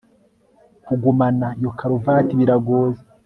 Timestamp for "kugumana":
0.85-1.47